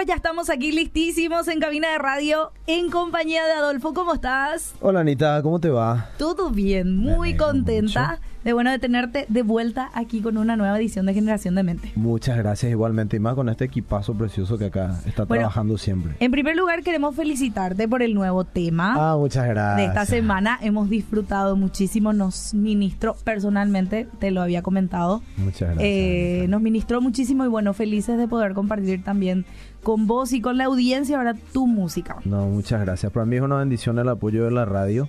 [0.00, 3.92] nosotros ya estamos aquí listísimos en cabina de radio en compañía de Adolfo.
[3.92, 4.72] ¿Cómo estás?
[4.80, 6.08] Hola Anita, ¿cómo te va?
[6.16, 11.06] Todo bien, muy contenta de bueno de tenerte de vuelta aquí con una nueva edición
[11.06, 11.92] de Generación de Mente.
[11.96, 16.14] Muchas gracias igualmente y más con este equipazo precioso que acá está trabajando siempre.
[16.20, 18.94] En primer lugar queremos felicitarte por el nuevo tema.
[18.96, 19.76] Ah, muchas gracias.
[19.76, 25.22] De esta semana hemos disfrutado muchísimo, nos ministró personalmente, te lo había comentado.
[25.36, 25.84] Muchas gracias.
[25.84, 29.44] Eh, nos ministró muchísimo y bueno, felices de poder compartir también
[29.82, 32.16] con vos y con la audiencia ahora tu música.
[32.24, 33.12] No, muchas gracias.
[33.12, 35.08] Para mí es una bendición el apoyo de la radio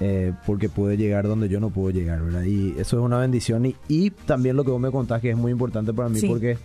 [0.00, 2.44] eh, porque puede llegar donde yo no puedo llegar, ¿verdad?
[2.44, 5.36] Y eso es una bendición y, y también lo que vos me contás que es
[5.36, 6.56] muy importante para mí porque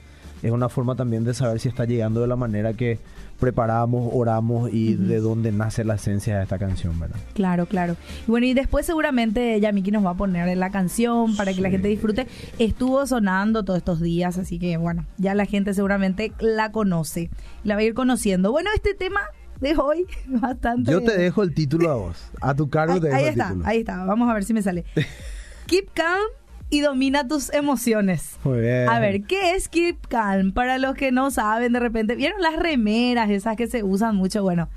[0.43, 2.99] es una forma también de saber si está llegando de la manera que
[3.39, 7.17] preparamos, oramos y de dónde nace la esencia de esta canción, ¿verdad?
[7.33, 7.95] Claro, claro.
[8.27, 11.69] Y bueno, y después seguramente Yamiki nos va a poner la canción para que la
[11.69, 12.27] gente disfrute.
[12.59, 17.29] Estuvo sonando todos estos días, así que bueno, ya la gente seguramente la conoce,
[17.63, 18.51] la va a ir conociendo.
[18.51, 19.21] Bueno, este tema
[19.63, 20.05] de hoy.
[20.27, 20.91] Bastante.
[20.91, 22.29] Yo te dejo el título a vos.
[22.41, 23.65] A tu cargo te dejo ahí el está, título.
[23.67, 24.85] Ahí está, vamos a ver si me sale.
[25.65, 26.21] Keep calm
[26.69, 28.37] y domina tus emociones.
[28.43, 28.89] Muy bien.
[28.89, 30.53] A ver, ¿qué es Keep Calm?
[30.53, 34.41] Para los que no saben, de repente, ¿vieron las remeras esas que se usan mucho?
[34.41, 34.69] Bueno,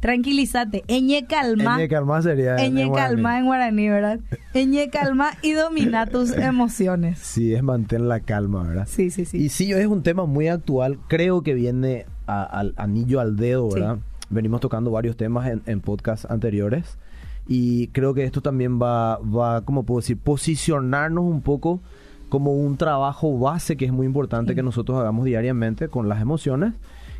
[0.00, 0.84] tranquilízate.
[0.88, 1.76] Eñe calma.
[1.76, 2.56] Eñe calma sería.
[2.56, 4.20] Eñe calma en guaraní, ¿verdad?
[4.54, 7.18] Eñe calma y domina tus emociones.
[7.18, 8.88] Sí, es mantén la calma, ¿verdad?
[8.90, 9.36] Sí, sí, sí.
[9.36, 10.98] Y sí, es un tema muy actual.
[11.08, 13.98] Creo que viene al anillo al dedo, ¿verdad?
[14.30, 16.98] Venimos tocando varios temas en, en podcasts anteriores.
[17.46, 21.80] Y creo que esto también va, va, como puedo decir, posicionarnos un poco
[22.28, 26.72] como un trabajo base que es muy importante que nosotros hagamos diariamente con las emociones,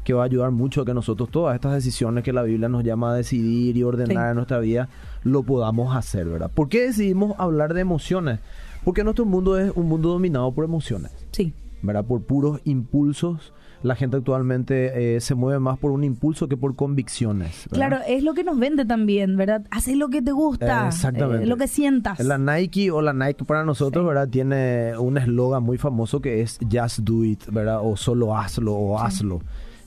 [0.05, 2.83] que va a ayudar mucho a que nosotros todas estas decisiones que la Biblia nos
[2.83, 4.89] llama a decidir y ordenar en nuestra vida,
[5.23, 6.51] lo podamos hacer, ¿verdad?
[6.53, 8.41] ¿Por qué decidimos hablar de emociones?
[8.85, 11.13] Porque nuestro mundo es un mundo dominado por emociones.
[11.31, 11.53] Sí.
[11.83, 12.05] ¿Verdad?
[12.05, 16.77] Por puros impulsos la gente actualmente eh, se mueve más por un impulso que por
[16.77, 17.67] convicciones.
[17.71, 17.89] ¿verdad?
[17.89, 19.65] Claro, es lo que nos vende también, ¿verdad?
[19.71, 21.45] Haces lo que te gusta, eh, exactamente.
[21.45, 22.21] Eh, lo que sientas.
[22.21, 24.09] La Nike o la Nike para nosotros, sí.
[24.09, 24.29] ¿verdad?
[24.29, 27.81] Tiene un eslogan muy famoso que es Just Do It, ¿verdad?
[27.83, 29.05] O solo hazlo o sí.
[29.05, 29.41] hazlo.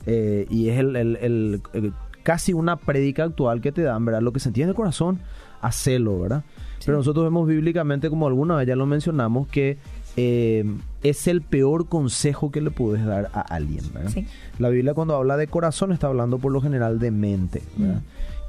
[0.06, 1.94] Eh, y es el, el, el, el,
[2.24, 4.22] casi una prédica actual que te dan, ¿verdad?
[4.22, 5.20] Lo que sentís en el corazón,
[5.62, 6.44] hacelo, ¿verdad?
[6.80, 6.86] Sí.
[6.88, 9.78] Pero nosotros vemos bíblicamente, como alguna vez ya lo mencionamos, que
[10.18, 10.66] eh,
[11.03, 13.84] es el peor consejo que le puedes dar a alguien.
[14.08, 14.26] Sí.
[14.59, 17.62] La Biblia cuando habla de corazón está hablando por lo general de mente.
[17.78, 17.92] Mm.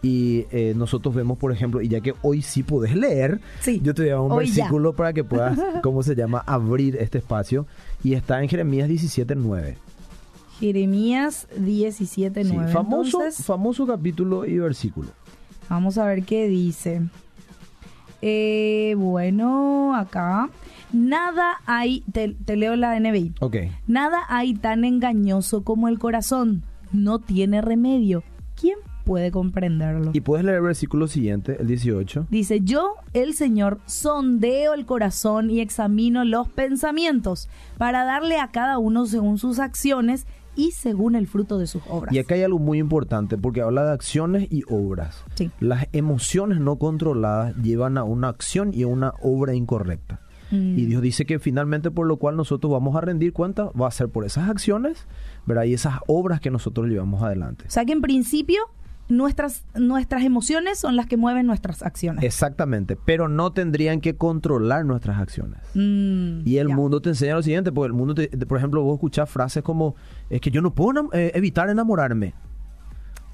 [0.03, 3.81] Y eh, nosotros vemos, por ejemplo, y ya que hoy sí puedes leer, sí.
[3.83, 4.97] yo te voy a dar un hoy versículo ya.
[4.97, 7.67] para que puedas, ¿cómo se llama?, abrir este espacio.
[8.05, 9.75] Y está en Jeremías 17.9.
[10.61, 12.45] Jeremías 17.9.
[12.45, 15.09] Sí, famoso, Entonces, famoso capítulo y versículo.
[15.69, 17.03] Vamos a ver qué dice.
[18.23, 20.49] Eh, bueno, acá.
[20.93, 23.35] Nada hay, te, te, leo la NBI.
[23.41, 23.57] Ok.
[23.87, 26.63] Nada hay tan engañoso como el corazón.
[26.93, 28.23] No tiene remedio.
[28.59, 30.11] ¿Quién puede comprenderlo?
[30.13, 32.27] Y puedes leer el versículo siguiente, el 18.
[32.31, 37.49] Dice, yo, el Señor, sondeo el corazón y examino los pensamientos
[37.79, 40.27] para darle a cada uno según sus acciones
[40.57, 42.15] y según el fruto de sus obras.
[42.15, 45.23] Y acá hay algo muy importante porque habla de acciones y obras.
[45.35, 45.51] Sí.
[45.61, 50.21] Las emociones no controladas llevan a una acción y a una obra incorrecta.
[50.51, 50.79] Mm.
[50.79, 53.91] Y Dios dice que finalmente por lo cual nosotros vamos a rendir cuenta va a
[53.91, 55.07] ser por esas acciones,
[55.47, 55.65] ¿verdad?
[55.65, 57.65] Y esas obras que nosotros llevamos adelante.
[57.67, 58.61] O sea que en principio
[59.09, 62.25] nuestras, nuestras emociones son las que mueven nuestras acciones.
[62.25, 65.61] Exactamente, pero no tendrían que controlar nuestras acciones.
[65.75, 68.95] Mm, y el mundo te enseña lo siguiente, porque el mundo, te, por ejemplo, vos
[68.95, 69.95] escuchás frases como,
[70.31, 72.35] es que yo no puedo eh, evitar enamorarme.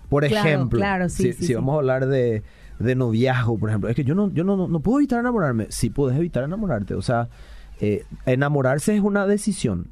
[0.09, 1.55] Por claro, ejemplo, claro, sí, si, sí, si sí.
[1.55, 2.43] vamos a hablar de,
[2.82, 5.66] de, noviazgo, por ejemplo, es que yo no, yo no, no puedo evitar enamorarme.
[5.70, 6.94] Sí puedes evitar enamorarte.
[6.94, 7.28] O sea,
[7.81, 9.88] eh, enamorarse es una decisión.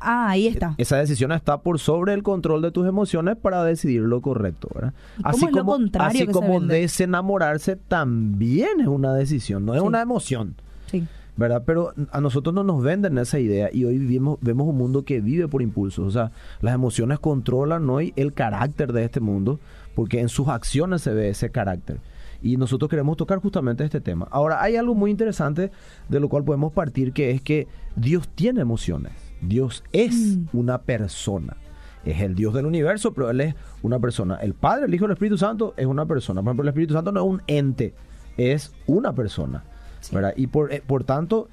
[0.00, 0.74] Ah, ahí está.
[0.78, 4.92] Esa decisión está por sobre el control de tus emociones para decidir lo correcto, ¿verdad?
[5.24, 9.80] Así como, lo contrario así que como se desenamorarse también es una decisión, no es
[9.80, 9.86] sí.
[9.86, 10.54] una emoción.
[10.90, 11.06] Sí.
[11.36, 11.62] ¿verdad?
[11.66, 15.20] Pero a nosotros no nos venden esa idea y hoy vivimos, vemos un mundo que
[15.20, 19.60] vive por impulsos, o sea, las emociones controlan hoy el carácter de este mundo
[19.96, 21.98] porque en sus acciones se ve ese carácter.
[22.42, 24.28] Y nosotros queremos tocar justamente este tema.
[24.30, 25.72] Ahora, hay algo muy interesante
[26.08, 27.66] de lo cual podemos partir, que es que
[27.96, 29.12] Dios tiene emociones.
[29.40, 30.46] Dios es Mm.
[30.52, 31.56] una persona.
[32.04, 34.36] Es el Dios del universo, pero Él es una persona.
[34.36, 36.40] El Padre, el Hijo el Espíritu Santo es una persona.
[36.42, 37.94] Por ejemplo, el Espíritu Santo no es un ente,
[38.36, 39.64] es una persona.
[40.00, 40.14] Sí.
[40.14, 40.34] ¿verdad?
[40.36, 41.48] Y por, eh, por tanto,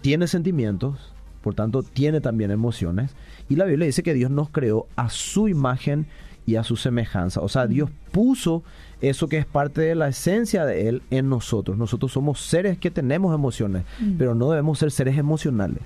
[0.00, 1.12] tiene sentimientos,
[1.42, 3.14] por tanto, tiene también emociones.
[3.48, 6.06] Y la Biblia dice que Dios nos creó a su imagen
[6.48, 7.40] y a su semejanza.
[7.40, 8.62] O sea, Dios puso
[9.00, 11.76] eso que es parte de la esencia de Él en nosotros.
[11.76, 14.12] Nosotros somos seres que tenemos emociones, Mm.
[14.18, 15.82] pero no debemos ser seres emocionales.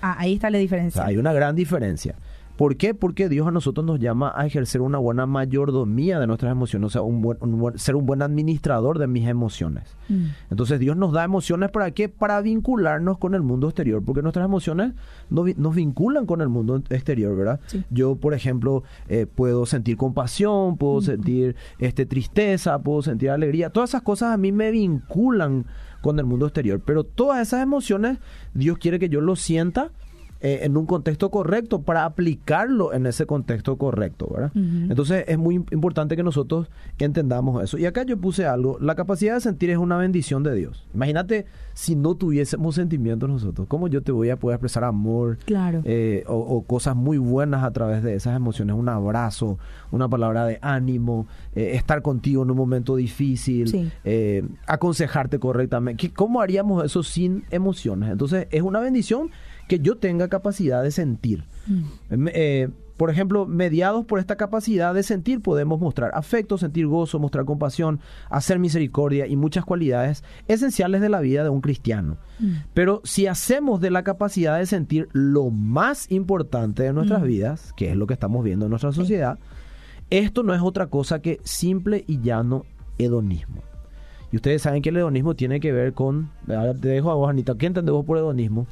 [0.00, 1.02] Ah, ahí está la O diferencia.
[1.02, 2.14] sea, hay una gran diferencia.
[2.56, 2.94] ¿Por qué?
[2.94, 6.90] Porque Dios a nosotros nos llama a ejercer una buena mayordomía de nuestras emociones, o
[6.90, 9.96] sea, un buen, un buen- ser un buen administrador de mis emociones.
[10.08, 10.24] Mm.
[10.50, 12.08] Entonces Dios nos da emociones para qué?
[12.08, 14.94] Para vincularnos con el mundo exterior, porque nuestras emociones
[15.28, 17.60] nos, vi- nos vinculan con el mundo exterior, ¿verdad?
[17.66, 17.84] Sí.
[17.90, 23.70] Yo, por ejemplo, eh, puedo sentir compasión, puedo sentir este, tristeza, puedo sentir alegría.
[23.70, 25.66] Todas esas cosas a mí me vinculan
[26.00, 28.18] con el mundo exterior, pero todas esas emociones
[28.54, 29.90] Dios quiere que yo lo sienta
[30.40, 34.50] eh, en un contexto correcto para aplicarlo en ese contexto correcto, ¿verdad?
[34.54, 36.68] Entonces es muy im- importante que nosotros
[36.98, 37.78] entendamos eso.
[37.78, 40.86] Y acá yo puse algo, la capacidad de sentir es una bendición de Dios.
[40.94, 45.38] Imagínate si no tuviésemos sentimientos nosotros, ¿cómo yo te voy a poder expresar amor?
[45.44, 45.80] Claro.
[45.84, 49.58] eh, o, o cosas muy buenas a través de esas emociones, un abrazo,
[49.90, 53.90] una palabra de ánimo, eh, estar contigo en un momento difícil, Sí.
[54.66, 56.08] aconsejarte correctamente.
[56.08, 58.10] ¿Qué- ¿Cómo haríamos eso sin emociones?
[58.10, 59.30] Entonces es una bendición
[59.68, 61.44] que yo tenga capacidad de sentir.
[61.66, 62.28] Mm.
[62.32, 67.44] Eh, por ejemplo, mediados por esta capacidad de sentir, podemos mostrar afecto, sentir gozo, mostrar
[67.44, 72.16] compasión, hacer misericordia y muchas cualidades esenciales de la vida de un cristiano.
[72.38, 72.52] Mm.
[72.72, 77.26] Pero si hacemos de la capacidad de sentir lo más importante de nuestras Mm.
[77.26, 79.38] vidas, que es lo que estamos viendo en nuestra sociedad,
[80.08, 82.64] esto no es otra cosa que simple y llano
[82.96, 83.62] hedonismo.
[84.32, 86.30] Y ustedes saben que el hedonismo tiene que ver con...
[86.48, 87.54] Ahora te dejo a vos, Anita.
[87.56, 88.66] ¿Qué entendés vos por hedonismo?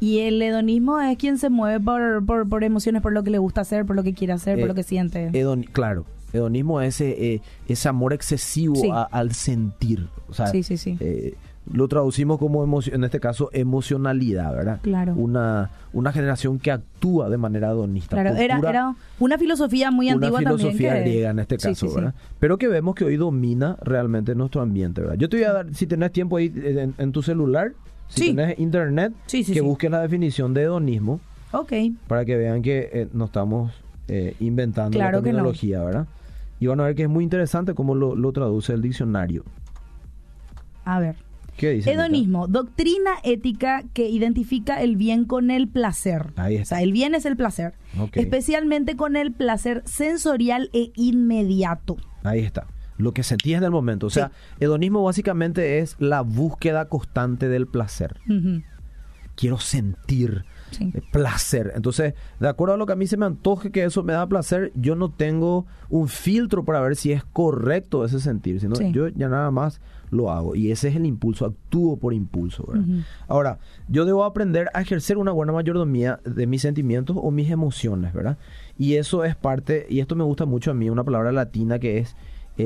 [0.00, 3.38] Y el hedonismo es quien se mueve por, por, por emociones, por lo que le
[3.38, 5.30] gusta hacer, por lo que quiere hacer, Eh, por lo que siente.
[5.30, 8.88] Hedoni- claro, hedonismo es ese, eh, ese amor excesivo Sí.
[8.90, 10.08] a- al sentir.
[10.28, 10.96] O sea, Sí, sí, sí.
[11.00, 11.34] eh,
[11.70, 14.78] lo traducimos como, emocio- en este caso, emocionalidad, ¿verdad?
[14.82, 15.14] Claro.
[15.14, 18.16] Una, una generación que actúa de manera hedonista.
[18.16, 20.94] Claro, era, era una filosofía muy una antigua filosofía también.
[20.94, 21.94] que- griega en este Sí, caso, sí, sí.
[21.94, 22.14] ¿verdad?
[22.38, 25.16] Pero que vemos que hoy domina realmente nuestro ambiente, ¿verdad?
[25.18, 27.72] Yo te voy a dar, si tenés tiempo ahí eh, en, en tu celular,
[28.10, 28.34] si Sí.
[28.34, 29.64] tenés internet, Sí, sí, que sí.
[29.64, 31.20] busques la definición de hedonismo
[31.52, 31.72] Ok.
[32.06, 33.72] para que vean que eh, no estamos
[34.08, 35.22] eh, inventando Claro la no.
[35.24, 36.06] terminología, ¿verdad?
[36.60, 39.44] Y van a ver que es muy interesante cómo lo, lo traduce el diccionario.
[40.84, 41.16] A ver.
[41.56, 41.92] ¿Qué dice?
[41.92, 46.32] Hedonismo, doctrina ética que identifica el bien con el placer.
[46.36, 46.76] Ahí O está.
[46.76, 47.74] sea, el bien es el placer.
[47.98, 48.16] Ok.
[48.16, 51.96] Especialmente con el placer sensorial e inmediato.
[52.22, 52.66] Ahí está.
[53.00, 54.06] Lo que sentís en el momento.
[54.06, 54.30] O sea,
[54.60, 58.16] hedonismo básicamente es la búsqueda constante del placer.
[59.36, 60.92] Quiero sentir Sí.
[60.94, 61.72] eh, placer.
[61.74, 64.28] Entonces, de acuerdo a lo que a mí se me antoje que eso me da
[64.28, 68.92] placer, yo no tengo un filtro para ver si es correcto ese sentir, sino Sí.
[68.92, 69.80] yo ya nada más
[70.12, 70.54] lo hago.
[70.54, 72.64] Y ese es el impulso, actúo por impulso.
[72.68, 72.84] ¿verdad?
[73.26, 73.58] Ahora,
[73.88, 78.38] yo debo aprender a ejercer una buena mayordomía de mis sentimientos o mis emociones, ¿verdad?
[78.78, 81.98] Y eso es parte, y esto me gusta mucho a mí, una palabra latina que
[81.98, 82.14] es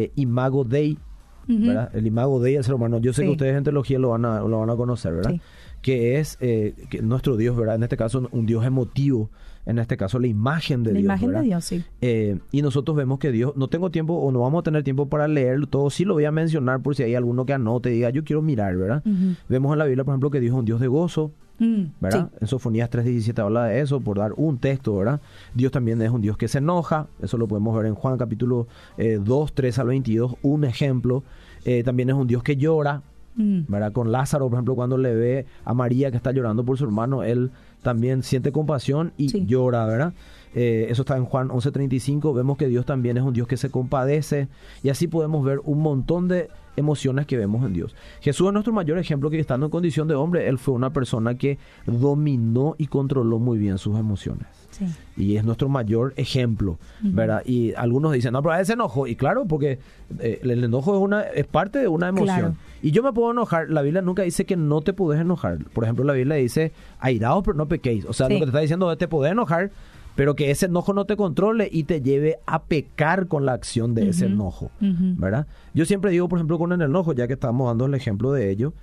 [0.02, 0.98] eh, imago dei.
[1.46, 1.90] ¿verdad?
[1.94, 2.98] El imago dei del ser humano.
[2.98, 3.26] Yo sé Sí.
[3.26, 5.30] que ustedes en teología lo van a, lo van a conocer, ¿verdad?
[5.32, 5.40] Sí.
[5.84, 7.74] Que es eh, que nuestro Dios, ¿verdad?
[7.74, 9.28] En este caso, un Dios emotivo.
[9.66, 11.04] En este caso, la imagen de La Dios.
[11.04, 11.40] imagen ¿verdad?
[11.42, 11.84] de Dios, sí.
[12.00, 15.08] Eh, y nosotros vemos que Dios, no tengo tiempo o no vamos a tener tiempo
[15.10, 15.90] para leerlo todo.
[15.90, 18.40] Sí lo voy a mencionar por si hay alguno que anote y diga, yo quiero
[18.40, 19.02] mirar, ¿verdad?
[19.48, 22.30] Vemos en la Biblia, por ejemplo, que Dios es un Dios de gozo, Mm, ¿verdad?
[22.32, 22.38] sí.
[22.40, 25.20] En Sofonías 3.17 habla de eso, por dar un texto, ¿verdad?
[25.54, 28.66] Dios también es un Dios que se enoja, eso lo podemos ver en Juan capítulo
[28.98, 31.22] eh, 2, 3 al 22, un ejemplo.
[31.64, 33.02] Eh, también es un Dios que llora,
[33.36, 33.62] Mm.
[33.68, 33.92] ¿verdad?
[33.92, 37.22] Con Lázaro, por ejemplo, cuando le ve a María que está llorando por su hermano,
[37.22, 37.50] él
[37.82, 39.44] también siente compasión y Sí.
[39.46, 40.12] llora, ¿verdad?
[40.54, 42.32] Eh, eso está en Juan 11:35.
[42.32, 44.46] Vemos que Dios también es un Dios que se compadece
[44.84, 47.94] y así podemos ver un montón de emociones que vemos en Dios.
[48.20, 51.34] Jesús es nuestro mayor ejemplo que estando en condición de hombre, él fue una persona
[51.36, 54.46] que dominó y controló muy bien sus emociones.
[54.70, 54.86] Sí.
[55.16, 57.42] Y es nuestro mayor ejemplo, ¿verdad?
[57.44, 59.06] Y algunos dicen, no, pero él se enojó.
[59.06, 59.78] Y claro, porque
[60.18, 62.38] eh, el enojo es, una, es parte de una emoción.
[62.38, 62.54] Claro.
[62.82, 63.70] Y yo me puedo enojar.
[63.70, 65.58] La Biblia nunca dice que no te puedes enojar.
[65.72, 68.04] Por ejemplo, la Biblia dice, airaos, pero no pequéis.
[68.06, 68.34] O sea, Sí.
[68.34, 69.70] lo que te está diciendo es, te podés enojar,
[70.14, 73.94] pero que ese enojo no te controle y te lleve a pecar con la acción
[73.94, 74.70] de ese enojo.
[74.80, 75.46] ¿verdad?
[75.74, 78.50] Yo siempre digo, por ejemplo, con el enojo, ya que estamos dando el ejemplo de
[78.50, 78.74] ello,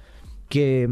[0.49, 0.89] que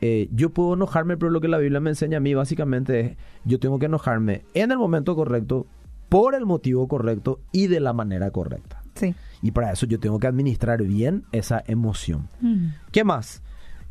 [0.00, 3.16] eh, yo puedo enojarme, pero lo que la Biblia me enseña a mí básicamente es,
[3.44, 5.66] yo tengo que enojarme en el momento correcto,
[6.08, 8.82] por el motivo correcto y de la manera correcta.
[8.94, 9.14] Sí.
[9.42, 12.28] Y para eso yo tengo que administrar bien esa emoción.
[12.40, 12.68] Mm.
[12.92, 13.42] ¿Qué más?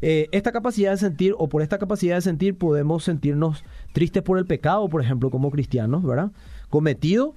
[0.01, 3.63] Eh, esta capacidad de sentir, o por esta capacidad de sentir, podemos sentirnos
[3.93, 6.31] tristes por el pecado, por ejemplo, como cristianos, ¿verdad?
[6.69, 7.33] Cometido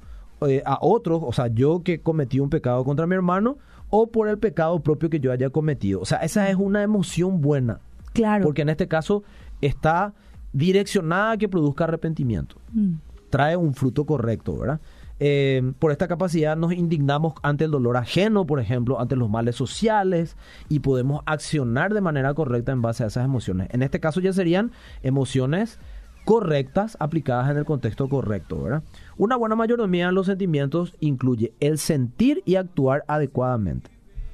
[0.47, 3.57] eh, a otros, o sea, yo que cometí un pecado contra mi hermano,
[3.89, 6.01] o por el pecado propio que yo haya cometido.
[6.01, 7.81] O sea, esa es una emoción buena,
[8.13, 8.45] Claro.
[8.45, 9.23] porque en este caso
[9.61, 10.15] está
[10.53, 12.95] direccionada a que produzca arrepentimiento Mm.
[13.31, 14.81] trae un fruto correcto, ¿verdad?
[15.23, 19.55] Eh, por esta capacidad nos indignamos ante el dolor ajeno, por ejemplo, ante los males
[19.55, 20.37] sociales
[20.71, 23.69] y podemos accionar de manera correcta en base a esas emociones.
[23.71, 24.73] En este caso ya serían
[25.03, 25.79] emociones
[26.25, 28.83] correctas aplicadas en el contexto correcto, ¿verdad?
[29.19, 33.91] Una buena mayordomía en los sentimientos incluye el sentir y actuar adecuadamente.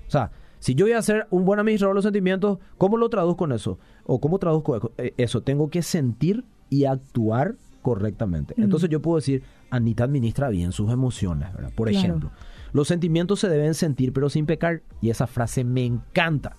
[0.07, 3.09] O sea, si yo voy a ser un buen administrador de los sentimientos, ¿cómo lo
[3.09, 3.78] traduzco en eso?
[4.05, 5.43] ¿O cómo traduzco eso?
[5.43, 8.52] Tengo que sentir y actuar correctamente.
[8.57, 11.71] Entonces yo puedo decir, Anita administra bien sus emociones, ¿verdad?
[11.73, 12.33] Por ejemplo,
[12.73, 14.83] los sentimientos se deben sentir pero sin pecar.
[15.00, 16.57] Y esa frase me encanta.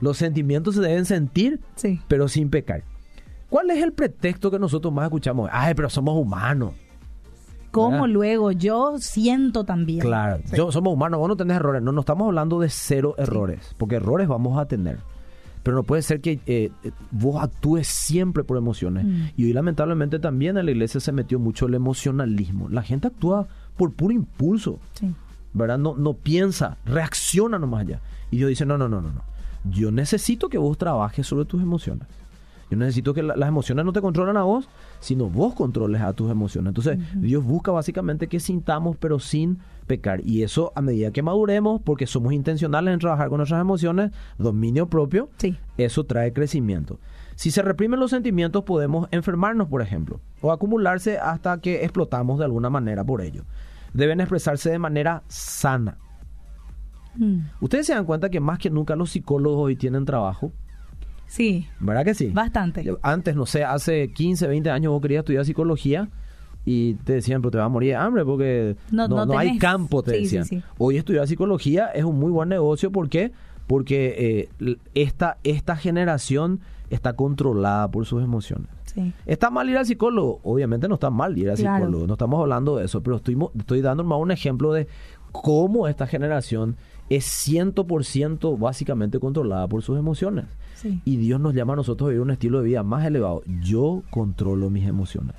[0.00, 1.60] Los sentimientos se deben sentir
[2.08, 2.84] pero sin pecar.
[3.48, 5.48] ¿Cuál es el pretexto que nosotros más escuchamos?
[5.50, 6.74] Ay, pero somos humanos.
[7.70, 8.52] ¿Cómo luego?
[8.52, 10.00] Yo siento también.
[10.00, 11.80] Claro, yo, somos humanos, vos no tenés errores.
[11.80, 14.98] No, no estamos hablando de cero errores, porque errores vamos a tener.
[15.62, 16.70] Pero no puede ser que eh,
[17.10, 19.04] vos actúes siempre por emociones.
[19.04, 19.22] Mm.
[19.36, 22.68] Y hoy lamentablemente también en la iglesia se metió mucho el emocionalismo.
[22.68, 24.80] La gente actúa por puro impulso.
[25.54, 25.78] ¿Verdad?
[25.78, 28.00] No, no piensa, reacciona nomás allá.
[28.30, 29.22] Y Dios dice, no, no, no, no, no.
[29.64, 32.08] Yo necesito que vos trabajes sobre tus emociones.
[32.72, 34.66] Yo necesito que las emociones no te controlen a vos,
[34.98, 36.70] sino vos controles a tus emociones.
[36.70, 40.22] Entonces, Dios busca básicamente que sintamos, pero sin pecar.
[40.24, 44.86] Y eso a medida que maduremos, porque somos intencionales en trabajar con nuestras emociones, dominio
[44.86, 45.28] propio,
[45.76, 46.98] eso trae crecimiento.
[47.34, 52.46] Si se reprimen los sentimientos, podemos enfermarnos, por ejemplo, o acumularse hasta que explotamos de
[52.46, 53.44] alguna manera por ello.
[53.92, 55.98] Deben expresarse de manera sana.
[57.16, 57.40] Mm.
[57.60, 60.52] Ustedes se dan cuenta que más que nunca los psicólogos hoy tienen trabajo
[61.32, 61.66] Sí.
[61.80, 62.26] ¿Verdad que sí?
[62.26, 62.84] Bastante.
[63.00, 66.10] Antes, no sé, hace 15, 20 años vos querías estudiar psicología
[66.66, 70.02] y te decían, pero te vas a morir de hambre porque no, no, hay campo,
[70.02, 70.44] te decían.
[70.76, 72.92] Hoy estudiar psicología es un muy buen negocio.
[72.92, 73.32] ¿Por qué?
[73.66, 76.60] Porque eh, esta, esta generación
[76.90, 78.68] está controlada por sus emociones.
[79.24, 80.40] ¿Está mal ir al psicólogo?
[80.42, 83.80] Obviamente no está mal ir al psicólogo, no estamos hablando de eso, pero estoy, estoy
[83.80, 84.86] dando más un ejemplo de
[85.32, 86.76] cómo esta generación
[87.16, 90.46] es 100% básicamente controlada por sus emociones.
[91.04, 93.42] Y Dios nos llama a nosotros a vivir un estilo de vida más elevado.
[93.60, 95.36] Yo controlo mis emociones.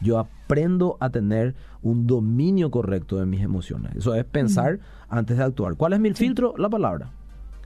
[0.00, 3.94] Yo aprendo a tener un dominio correcto de mis emociones.
[3.96, 4.78] Eso es pensar
[5.08, 5.74] antes de actuar.
[5.76, 6.54] ¿Cuál es mi filtro?
[6.56, 7.10] La palabra.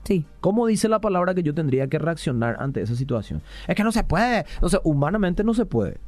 [0.03, 0.25] Sí.
[0.39, 3.41] ¿Cómo dice la palabra que yo tendría que reaccionar ante esa situación?
[3.67, 4.45] Es que no se puede.
[4.61, 5.99] O sea, humanamente no se puede.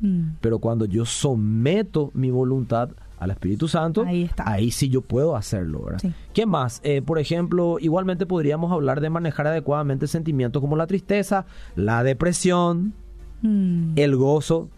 [0.00, 0.32] Mm.
[0.40, 2.90] Pero cuando yo someto mi voluntad
[3.22, 4.04] al Espíritu Santo,
[4.38, 5.82] ahí, sí yo puedo hacerlo.
[5.84, 6.10] ¿verdad?
[6.32, 6.80] ¿Qué más?
[6.84, 12.94] Eh, por ejemplo, igualmente podríamos hablar de manejar adecuadamente sentimientos como la tristeza, la depresión,
[13.42, 13.92] mm.
[13.96, 14.68] el gozo.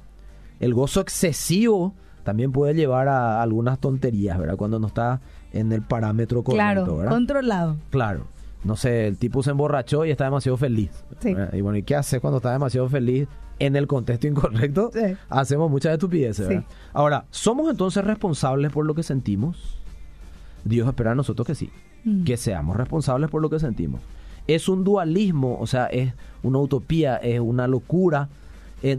[0.61, 4.57] El gozo excesivo también puede llevar a algunas tonterías, ¿verdad?
[4.57, 5.21] Cuando no está
[5.53, 7.77] en el parámetro correcto, claro, controlado.
[7.91, 8.27] Claro.
[8.65, 10.91] No sé, el tipo se emborrachó y está demasiado feliz.
[11.53, 13.29] Y bueno, ¿y qué hace cuando está demasiado feliz?
[13.61, 14.91] en el contexto incorrecto,
[15.29, 16.65] hacemos muchas estupideces.
[16.93, 19.79] Ahora, ¿somos entonces responsables por lo que sentimos?
[20.65, 21.71] Dios espera a nosotros que sí,
[22.03, 22.25] mm.
[22.25, 24.01] que seamos responsables por lo que sentimos.
[24.49, 28.29] Es un dualismo, o sea, es una utopía, es una locura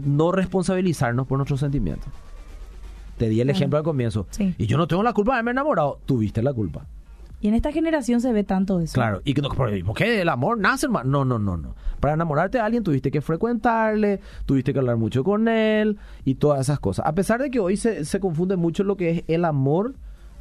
[0.04, 2.08] no responsabilizarnos por nuestros sentimientos.
[3.18, 4.26] Te di el ejemplo al comienzo.
[4.58, 6.00] Y yo no tengo la culpa de haberme enamorado.
[6.04, 6.86] Tuviste la culpa.
[7.40, 8.94] Y en esta generación se ve tanto eso.
[8.94, 9.50] Claro, y que no,
[9.94, 10.22] ¿qué?
[10.22, 11.10] El amor nace, hermano.
[11.10, 11.74] No, no, no, no.
[12.00, 16.60] Para enamorarte de alguien tuviste que frecuentarle, tuviste que hablar mucho con él y todas
[16.60, 17.06] esas cosas.
[17.06, 19.94] A pesar de que hoy se, se confunde mucho lo que es el amor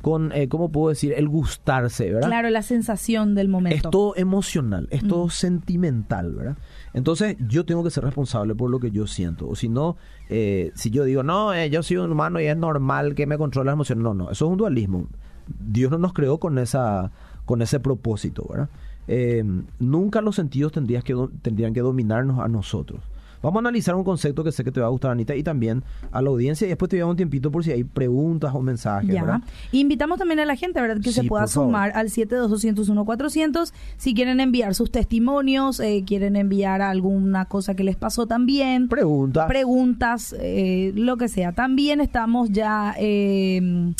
[0.06, 1.14] con, eh, ¿cómo puedo decir?
[1.18, 2.28] El gustarse, ¿verdad?
[2.28, 3.76] Claro, la sensación del momento.
[3.76, 5.32] Es todo emocional, es todo mm.
[5.32, 6.58] sentimental, ¿verdad?
[6.94, 9.50] Entonces yo tengo que ser responsable por lo que yo siento.
[9.50, 9.98] O si no,
[10.30, 13.40] eh, si yo digo, no, eh, yo soy un humano y es normal que me
[13.40, 14.04] controle las emociones.
[14.04, 15.08] No, no, eso es un dualismo.
[15.48, 17.12] Dios no nos creó con esa
[17.46, 18.70] con ese propósito, ¿verdad?
[19.08, 19.44] Eh,
[19.80, 23.02] nunca los sentidos tendrían que, tendrían que dominarnos a nosotros.
[23.46, 25.84] Vamos a analizar un concepto que sé que te va a gustar, Anita, y también
[26.12, 26.66] a la audiencia.
[26.66, 29.14] Y después te voy a dar un tiempito por si hay preguntas o mensajes.
[29.14, 29.40] Ya.
[29.72, 31.00] Invitamos también a la gente, ¿verdad?
[31.00, 33.66] Que se pueda sumar al 72201
[33.98, 38.88] Si quieren enviar sus testimonios, eh, quieren enviar alguna cosa que les pasó también.
[38.88, 39.46] Preguntas.
[39.48, 41.52] Preguntas, eh, lo que sea.
[41.52, 43.94] También estamos ya eh,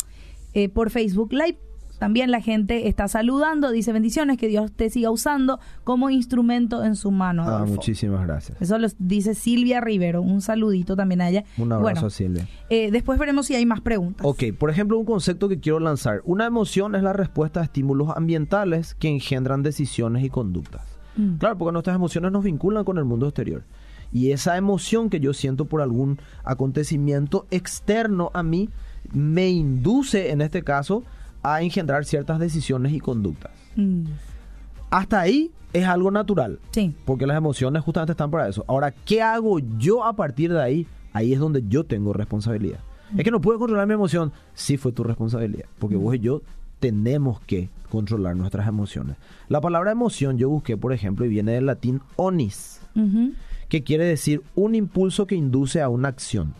[0.72, 1.58] por Facebook Live.
[1.98, 6.94] También la gente está saludando, dice bendiciones, que Dios te siga usando como instrumento en
[6.94, 7.44] su mano.
[7.48, 8.60] Ah, muchísimas gracias.
[8.60, 10.20] Eso lo dice Silvia Rivero.
[10.20, 11.44] Un saludito también a ella.
[11.56, 12.46] Un abrazo a Silvia.
[12.68, 14.26] Eh, después veremos si hay más preguntas.
[14.26, 16.20] Ok, por ejemplo, un concepto que quiero lanzar.
[16.24, 20.82] Una emoción es la respuesta a estímulos ambientales que engendran decisiones y conductas.
[21.16, 21.36] Mm.
[21.36, 23.64] Claro, porque nuestras emociones nos vinculan con el mundo exterior.
[24.12, 28.68] Y esa emoción que yo siento por algún acontecimiento externo a mí
[29.12, 31.02] me induce, en este caso,
[31.42, 33.52] a engendrar ciertas decisiones y conductas.
[33.76, 34.04] Mm.
[34.90, 36.58] Hasta ahí es algo natural.
[36.72, 36.94] Sí.
[37.04, 38.64] Porque las emociones justamente están para eso.
[38.66, 40.86] Ahora, ¿qué hago yo a partir de ahí?
[41.12, 42.80] Ahí es donde yo tengo responsabilidad.
[43.16, 44.32] Es que no puedo controlar mi emoción.
[44.54, 45.66] Sí fue tu responsabilidad.
[45.78, 46.42] Porque vos y yo
[46.80, 49.16] tenemos que controlar nuestras emociones.
[49.48, 52.80] La palabra emoción yo busqué, por ejemplo, y viene del latín onis,
[53.68, 56.54] que quiere decir un impulso que induce a una acción.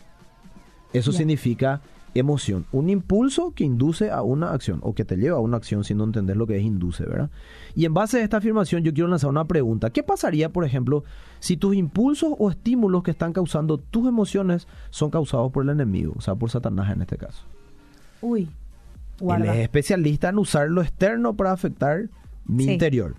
[0.93, 1.81] Eso significa
[2.13, 2.65] emoción.
[2.71, 5.97] Un impulso que induce a una acción o que te lleva a una acción sin
[5.97, 7.29] no entender lo que es induce, ¿verdad?
[7.75, 9.89] Y en base a esta afirmación yo quiero lanzar una pregunta.
[9.91, 11.03] ¿Qué pasaría, por ejemplo,
[11.39, 16.13] si tus impulsos o estímulos que están causando tus emociones son causados por el enemigo,
[16.17, 17.43] o sea, por Satanás en este caso?
[18.21, 18.49] Uy, Él
[19.19, 19.53] guarda.
[19.55, 22.09] es especialista en usar lo externo para afectar
[22.45, 22.71] mi Sí.
[22.73, 23.15] interior,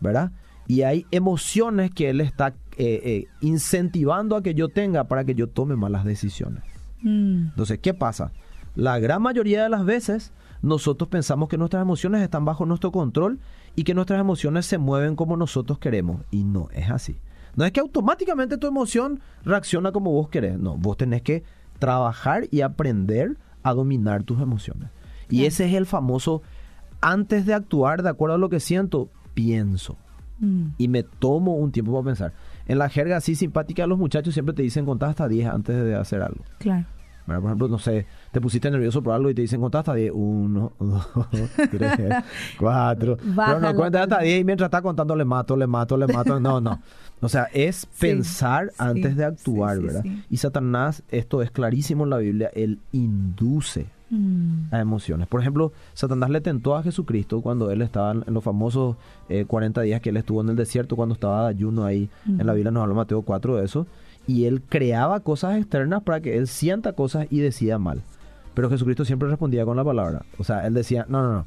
[0.00, 0.32] ¿verdad?
[0.66, 5.34] Y hay emociones que él está eh, eh, incentivando a que yo tenga para que
[5.34, 6.62] yo tome malas decisiones.
[7.02, 8.32] Mm, Entonces, ¿qué pasa?
[8.74, 13.38] La gran mayoría de las veces nosotros pensamos que nuestras emociones están bajo nuestro control
[13.74, 16.22] y que nuestras emociones se mueven como nosotros queremos.
[16.30, 17.16] Y no es así.
[17.54, 20.58] No es que automáticamente tu emoción reacciona como vos querés.
[20.58, 21.42] No, vos tenés que
[21.78, 24.90] trabajar y aprender a dominar tus emociones.
[25.28, 26.42] Y ese es el famoso,
[27.00, 29.96] antes de actuar de acuerdo a lo que siento, pienso
[30.38, 32.32] mm, y me tomo un tiempo para pensar.
[32.66, 35.94] En la jerga así simpática, los muchachos siempre te dicen contar hasta 10 antes de
[35.94, 36.44] hacer algo.
[36.58, 36.86] claro.
[37.26, 40.12] Por ejemplo, no sé, te pusiste nervioso por algo y te dicen contar hasta 10.
[40.14, 41.06] 1, 2,
[41.72, 42.24] 3,
[42.56, 43.16] 4.
[43.16, 44.24] Pero no cuenta hasta calma.
[44.24, 46.38] 10 y mientras está contando le mato, le mato, le mato.
[46.38, 46.80] No, no.
[47.20, 50.04] O sea, es pensar sí, antes de actuar, sí, ¿verdad?
[50.30, 55.26] Y Satanás, esto es clarísimo en la Biblia, él induce Mm, a emociones.
[55.26, 58.96] Por ejemplo, Satanás le tentó a Jesucristo cuando él estaba en los famosos
[59.28, 62.08] eh, 40 días que él estuvo en el desierto, cuando estaba de ayuno ahí.
[62.26, 62.52] En la.
[62.52, 63.86] Biblia nos habla Mateo 4 de eso.
[64.28, 68.02] Y él creaba cosas externas para que él sienta cosas y decida mal.
[68.54, 70.24] Pero Jesucristo siempre respondía con la palabra.
[70.38, 71.46] O sea, él decía, no, no, no.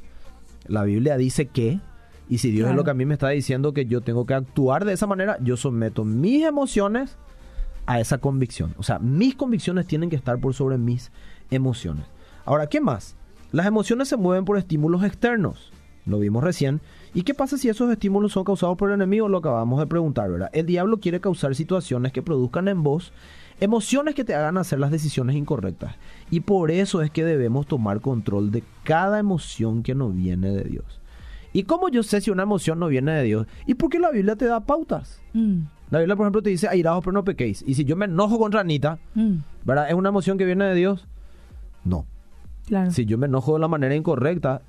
[0.67, 1.79] La Biblia dice que,
[2.27, 4.33] y si Dios es lo que a mí me está diciendo que yo tengo que
[4.33, 7.17] actuar de esa manera, yo someto mis emociones
[7.85, 8.75] a esa convicción.
[8.77, 11.11] O sea, mis convicciones tienen que estar por sobre mis
[11.49, 12.05] emociones.
[12.45, 13.15] Ahora, ¿qué más?
[13.51, 15.71] Las emociones se mueven por estímulos externos.
[16.05, 16.81] Lo vimos recién.
[17.13, 19.27] ¿Y qué pasa si esos estímulos son causados por el enemigo?
[19.27, 20.49] Lo acabamos de preguntar, ¿verdad?
[20.53, 23.11] El diablo quiere causar situaciones que produzcan en vos
[23.59, 25.95] emociones que te hagan hacer las decisiones incorrectas.
[26.31, 30.63] Y por eso es que debemos tomar control de cada emoción que nos viene de
[30.63, 31.01] Dios.
[31.51, 33.47] ¿Y cómo yo sé si una emoción no viene de Dios?
[33.65, 35.21] ¿Y por qué la Biblia te da pautas?
[35.33, 35.59] mm,
[35.89, 37.63] La Biblia, por ejemplo, te dice, airados pero no pequéis.
[37.65, 39.89] Y si yo me enojo contra Anita, mm, ¿verdad?
[39.89, 41.07] ¿Es una emoción que viene de Dios?
[41.83, 42.05] No.
[42.69, 42.91] Claro.
[42.91, 44.61] Si yo me enojo de la manera incorrecta,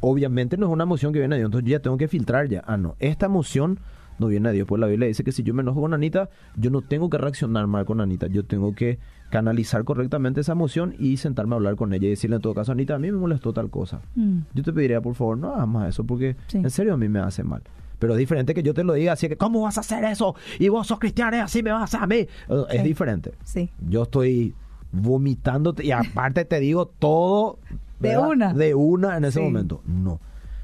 [0.00, 1.48] obviamente no es una emoción que viene de Dios.
[1.48, 2.62] Entonces yo ya tengo que filtrar ya.
[2.66, 2.96] Ah, no.
[2.98, 3.78] Esta emoción
[4.18, 4.66] no viene de Dios.
[4.68, 7.18] Pues la Biblia dice que si yo me enojo con Anita, yo no tengo que
[7.18, 8.26] reaccionar mal con Anita.
[8.28, 8.98] Yo tengo que
[9.30, 12.72] canalizar correctamente esa emoción y sentarme a hablar con ella y decirle en todo caso,
[12.72, 14.00] Anita, a mí me molestó tal cosa.
[14.14, 16.58] Mm, Yo te pediría, por favor, no hagas más eso porque Sí.
[16.58, 17.62] en serio a mí me hace mal.
[17.98, 20.34] Pero es diferente que yo te lo diga así que, ¿cómo vas a hacer eso?
[20.58, 22.26] Y vos sos cristiano y así me vas a hacer a mí.
[22.70, 23.32] Es diferente.
[23.44, 23.70] sí.
[23.88, 24.54] Yo estoy
[24.92, 27.58] vomitándote y aparte te digo todo
[28.00, 28.28] De ¿verdad?
[28.28, 28.52] una.
[28.54, 29.44] de una en ese Sí.
[29.44, 29.82] momento.
[29.86, 30.20] No.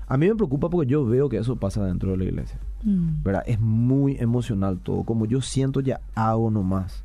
[0.07, 2.59] A mí me preocupa porque yo veo que eso pasa dentro de la iglesia.
[2.83, 3.43] Mm, ¿verdad?
[3.47, 5.03] Es muy emocional todo.
[5.03, 7.05] Como yo siento, ya hago nomás.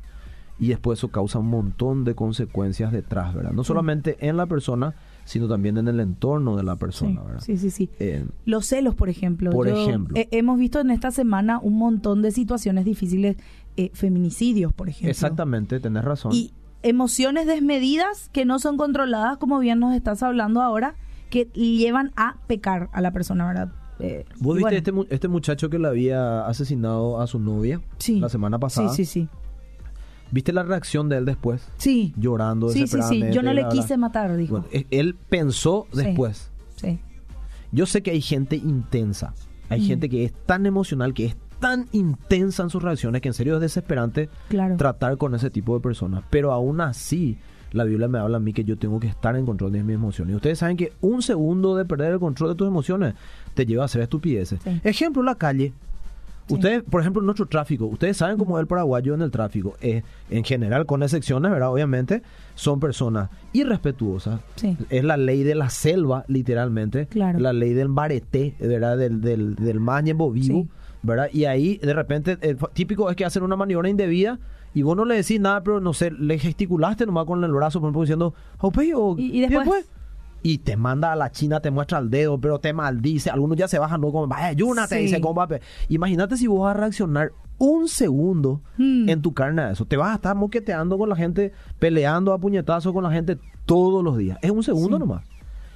[0.58, 3.50] Y después eso causa un montón de consecuencias detrás, ¿verdad?
[3.52, 7.40] No solamente en la persona, sino también en el entorno de la sí, persona, ¿verdad?
[7.40, 7.90] sí, sí, sí.
[7.98, 9.50] Eh, Los celos, por ejemplo.
[9.50, 10.16] Por Yo- ejemplo.
[10.16, 13.36] he- hemos visto en esta semana un montón de situaciones difíciles,
[13.76, 15.10] eh, feminicidios, por ejemplo.
[15.10, 16.30] exactamente, tenés razón.
[16.32, 16.52] Y
[16.84, 20.94] emociones desmedidas que no son controladas, como bien nos estás hablando ahora,
[21.30, 23.72] que llevan a pecar a la persona, ¿verdad?
[23.98, 28.20] Eh, ¿Vos viste bueno, este, este muchacho que le había asesinado a su novia Sí.
[28.20, 28.88] la semana pasada?
[28.90, 29.28] Sí, sí, sí.
[30.30, 31.68] ¿Viste la reacción de él después?
[31.78, 32.12] Sí.
[32.16, 33.22] Llorando Sí, sí, sí.
[33.32, 34.52] Yo no le quise matar, dijo.
[34.60, 35.98] Bueno, e- él pensó Sí.
[36.04, 36.50] después.
[36.76, 36.98] Sí.
[37.72, 39.32] Yo sé que hay gente intensa.
[39.68, 39.84] Hay Mm.
[39.86, 43.54] gente que es tan emocional, que es tan intensa en sus reacciones, que en serio
[43.54, 44.76] es desesperante Claro.
[44.76, 46.22] tratar con ese tipo de personas.
[46.28, 47.38] Pero aún así,
[47.72, 49.94] la Biblia me habla a mí que yo tengo que estar en control de mis
[49.94, 50.34] emociones.
[50.34, 53.14] Y ustedes saben que un segundo de perder el control de tus emociones
[53.54, 54.60] te lleva a hacer estupideces.
[54.62, 54.78] Sí.
[54.84, 55.72] Ejemplo, la calle.
[56.48, 56.52] Sí.
[56.54, 59.76] Ustedes, por ejemplo, en nuestro tráfico, ustedes saben cómo es el paraguayo en el tráfico.
[59.80, 61.70] Eh, en general, con excepciones, ¿verdad?
[61.72, 62.22] Obviamente,
[62.54, 64.40] son personas irrespetuosas.
[64.56, 64.76] Sí.
[64.90, 67.06] Es la ley de la selva, literalmente.
[67.06, 67.38] Claro.
[67.38, 68.98] La ley del bareté, ¿verdad?
[68.98, 70.68] Del, del, del mañebo vivo, Sí.
[71.04, 71.28] ¿Verdad?
[71.32, 74.38] Y ahí, de repente, el fa- típico es que hacen una maniobra indebida
[74.74, 77.78] y vos no le decís nada, pero no sé, le gesticulaste nomás con el brazo,
[77.80, 79.88] por ejemplo, diciendo, "Aupe", o Y- y después-
[80.46, 83.30] Y te manda a la China, te muestra el dedo, pero te maldice.
[83.30, 85.02] Algunos ya se bajan, no como, vaya, ayúnate, Sí.
[85.04, 85.62] dice, como, "Pape".
[85.88, 89.08] Imagínate si vos vas a reaccionar un segundo Hmm.
[89.08, 89.86] en tu carne a eso.
[89.86, 94.04] Te vas a estar moqueteando con la gente, peleando a puñetazos con la gente todos
[94.04, 94.36] los días.
[94.42, 95.00] Es un segundo Sí.
[95.00, 95.24] nomás.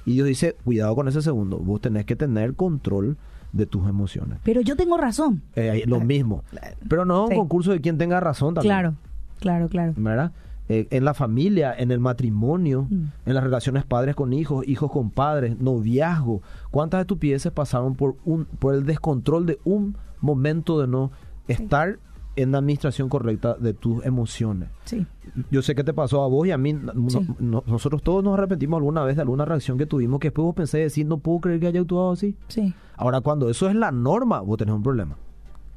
[0.05, 1.57] Y Dios dice, cuidado con ese segundo.
[1.57, 3.17] Vos tenés que tener control
[3.51, 4.39] de tus emociones.
[4.43, 5.41] Pero yo tengo razón.
[5.55, 6.43] Eh, lo mismo.
[6.87, 7.33] Pero no es Sí.
[7.35, 8.73] un concurso de quien tenga razón también.
[8.73, 8.95] Claro,
[9.39, 9.93] claro, claro.
[9.97, 10.31] ¿verdad?
[10.71, 13.05] Eh, en la familia, en el matrimonio, Mm.
[13.25, 16.43] en las relaciones padres con hijos, hijos con padres, noviazgo.
[16.69, 21.11] ¿Cuántas estupideces pasaron por un por el descontrol de un momento de no
[21.47, 21.97] estar
[22.35, 24.69] en la administración correcta de tus emociones.
[24.85, 25.05] Sí.
[25.51, 26.73] Yo sé que te pasó a vos y a mí.
[26.73, 27.19] no- Sí.
[27.39, 30.55] no- nosotros todos nos arrepentimos alguna vez de alguna reacción que tuvimos que después vos
[30.55, 32.35] pensé decir, no puedo creer que haya actuado así.
[32.47, 32.73] Sí.
[32.95, 35.15] Ahora, cuando eso es la norma, vos tenés un problema.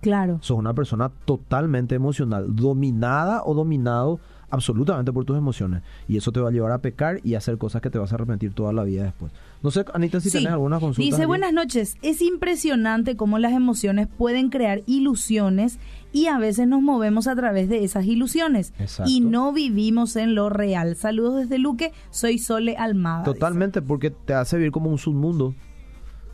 [0.00, 0.38] Claro.
[0.40, 4.18] Sos una persona totalmente emocional, dominada o dominado
[4.50, 5.82] absolutamente por tus emociones.
[6.08, 8.12] Y eso te va a llevar a pecar y a hacer cosas que te vas
[8.12, 9.32] a arrepentir toda la vida después.
[9.62, 10.38] No sé, Anita, si Sí.
[10.38, 11.02] tenés alguna consulta.
[11.08, 11.96] Dice, buenas noches.
[12.02, 15.78] Es impresionante cómo las emociones pueden crear ilusiones
[16.12, 18.72] y a veces nos movemos a través de esas ilusiones.
[18.78, 19.10] Exacto.
[19.10, 20.94] Y no vivimos en lo real.
[20.96, 21.92] Saludos desde Luque.
[22.10, 23.20] Soy Sole Almada.
[23.20, 23.32] dice.
[23.32, 25.54] Totalmente, porque te hace vivir como un submundo.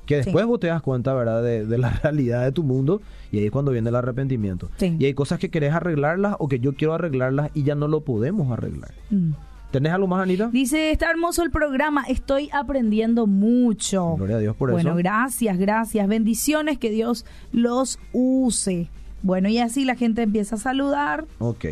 [0.07, 0.25] Que Sí.
[0.27, 3.45] después vos te das cuenta, ¿verdad?, de, de la realidad de tu mundo y ahí
[3.45, 4.71] es cuando viene el arrepentimiento.
[4.79, 4.97] Sí.
[4.99, 8.01] Y hay cosas que querés arreglarlas o que yo quiero arreglarlas y ya no lo
[8.01, 8.93] podemos arreglar.
[9.11, 9.33] Mm.
[9.71, 10.49] ¿Tenés algo más, Anita?
[10.51, 14.15] Dice, está hermoso el programa, estoy aprendiendo mucho.
[14.17, 14.97] Gloria a Dios por bueno, eso.
[14.97, 16.09] gracias, gracias.
[16.09, 18.89] Bendiciones, que Dios los use.
[19.23, 21.27] Bueno, y así la gente empieza a saludar.
[21.39, 21.65] Ok.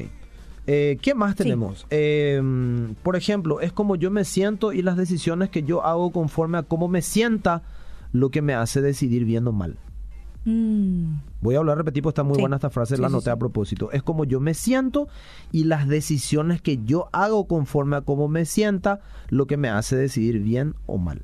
[0.68, 1.38] Eh, ¿Qué más Sí.
[1.44, 1.86] tenemos?
[1.90, 2.42] Eh,
[3.02, 6.62] por ejemplo, es como yo me siento y las decisiones que yo hago conforme a
[6.64, 7.62] cómo me sienta
[8.12, 9.76] lo que me hace decidir bien o mal.
[10.44, 12.40] Mm, Voy a hablar, repetir, pues está muy Sí.
[12.40, 13.90] buena esta frase, Sí, la anoté a propósito.
[13.92, 15.08] Es como yo me siento
[15.52, 19.96] y las decisiones que yo hago conforme a cómo me sienta lo que me hace
[19.96, 21.22] decidir bien o mal.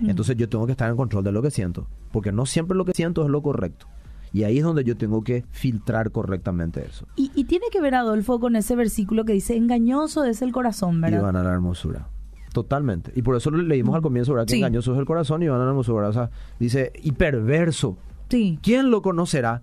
[0.00, 0.10] Mm.
[0.10, 2.84] Entonces yo tengo que estar en control de lo que siento, porque no siempre lo
[2.84, 3.86] que siento es lo correcto.
[4.34, 7.06] Y ahí es donde yo tengo que filtrar correctamente eso.
[7.16, 10.98] Y, y tiene que ver Adolfo con ese versículo que dice, engañoso es el corazón,
[10.98, 11.22] Y ¿verdad?
[11.22, 12.08] van a la hermosura.
[12.52, 13.12] Totalmente.
[13.16, 14.46] Y por eso lo leímos al comienzo, ¿verdad?
[14.46, 16.08] Que engañoso es el corazón y van a la hermosura.
[16.08, 17.96] O sea, dice, y perverso.
[18.28, 19.62] Sí, ¿Quién lo conocerá?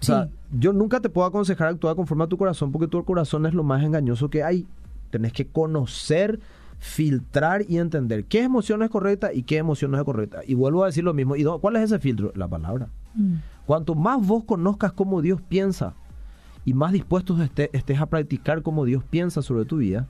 [0.00, 0.30] O sea, Sí.
[0.60, 3.64] yo nunca te puedo aconsejar actuar conforme a tu corazón porque tu corazón es lo
[3.64, 4.66] más engañoso que hay.
[5.10, 6.38] Tenés que conocer,
[6.78, 10.40] filtrar y entender qué emoción es correcta y qué emoción no es correcta.
[10.46, 11.34] Y vuelvo a decir lo mismo.
[11.36, 12.32] ¿Y cuál es ese filtro?
[12.36, 12.88] La palabra.
[13.14, 13.34] Mm.
[13.66, 15.94] Cuanto más vos conozcas cómo Dios piensa
[16.64, 20.06] y más dispuestos esté- estés a practicar cómo Dios piensa sobre tu vida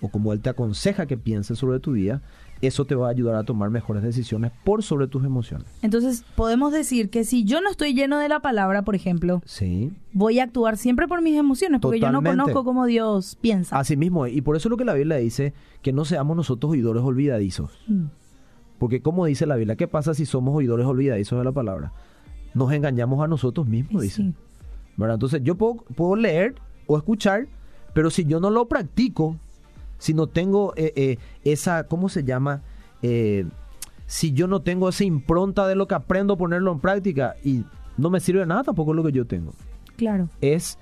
[0.00, 2.22] o como Él te aconseja que pienses sobre tu vida,
[2.62, 5.66] eso te va a ayudar a tomar mejores decisiones por sobre tus emociones.
[5.82, 9.92] Entonces, podemos decir que si yo no estoy lleno de la palabra, por ejemplo, Sí.
[10.12, 13.78] voy a actuar siempre por mis emociones, porque yo no conozco cómo Dios piensa.
[13.78, 16.72] Así mismo, y por eso es lo que la Biblia dice, que no seamos nosotros
[16.72, 17.78] oidores olvidadizos.
[17.88, 18.04] Mm.
[18.78, 21.92] Porque como dice la Biblia, ¿qué pasa si somos oidores olvidadizos de la palabra?
[22.54, 24.22] Nos engañamos a nosotros mismos, Y dice.
[24.22, 24.34] sí.
[24.96, 25.14] ¿verdad?
[25.14, 26.54] Entonces yo puedo, puedo leer
[26.86, 27.46] o escuchar,
[27.94, 29.36] pero si yo no lo practico,
[29.98, 32.62] si no tengo eh, eh, esa, ¿cómo se llama?
[33.02, 33.46] Eh,
[34.06, 37.64] si yo no tengo esa impronta de lo que aprendo, ponerlo en práctica y
[37.96, 39.52] no me sirve de nada tampoco lo que yo tengo.
[39.96, 40.28] Claro.
[40.40, 40.78] Es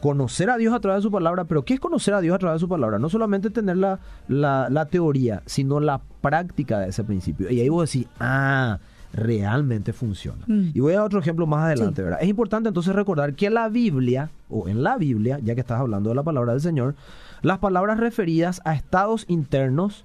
[0.00, 2.38] conocer a Dios a través de su palabra, pero ¿qué es conocer a Dios a
[2.38, 2.98] través de su palabra?
[2.98, 7.50] No solamente tener la, la, la teoría, sino la práctica de ese principio.
[7.50, 8.80] Y ahí vos decís, ah,
[9.12, 10.44] realmente funciona.
[10.46, 10.70] Mm.
[10.74, 12.02] Y voy a otro ejemplo más adelante, Sí.
[12.04, 12.18] ¿verdad?
[12.22, 16.08] Es importante entonces recordar que la Biblia, o en la Biblia, ya que estás hablando
[16.10, 16.94] de la palabra del Señor,
[17.42, 20.04] las palabras referidas a estados internos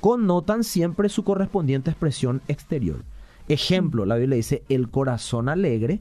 [0.00, 3.04] connotan siempre su correspondiente expresión exterior.
[3.48, 6.00] Ejemplo, la Biblia dice, el corazón alegre,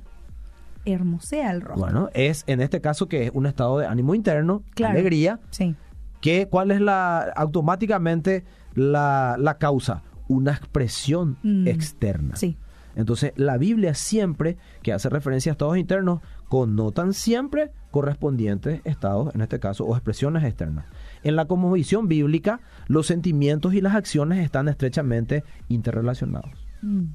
[0.85, 1.83] Hermosea el rostro.
[1.83, 4.93] bueno, es en este caso que es un estado de ánimo interno, Claro.
[4.93, 5.75] alegría, Sí.
[6.21, 11.67] que cuál es la automáticamente la, la causa, una expresión Mm.
[11.67, 12.35] externa.
[12.37, 12.55] Sí.
[12.95, 19.41] Entonces, la Biblia siempre que hace referencia a estados internos connotan siempre correspondientes estados, en
[19.41, 20.85] este caso, o expresiones externas.
[21.23, 26.51] En la cosmovisión bíblica, los sentimientos y las acciones están estrechamente interrelacionados.
[26.81, 27.05] Mm.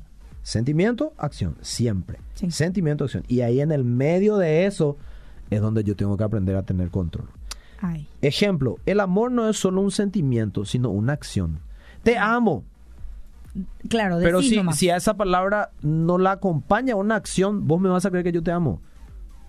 [0.43, 2.19] Sentimiento, acción, siempre.
[2.35, 2.51] Sí.
[2.51, 3.25] Sentimiento, acción.
[3.29, 4.97] Y ahí en el medio de eso
[5.51, 7.29] es donde yo tengo que aprender a tener control.
[7.81, 8.07] Ay.
[8.23, 11.61] Ejemplo, el amor no es solo un sentimiento, sino una acción.
[12.03, 12.65] Te amo,
[13.89, 14.79] Claro, pero si, nomás.
[14.79, 18.33] si a esa palabra no la acompaña una acción, vos me vas a creer que
[18.33, 18.81] yo te amo.